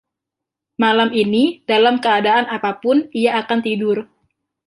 Malam 0.83 1.09
ini, 1.23 1.43
dalam 1.69 1.95
keadaan 2.05 2.45
apa 2.55 2.71
pun, 2.83 2.97
ia 3.21 3.31
akan 3.41 3.59
tidur. 3.67 3.97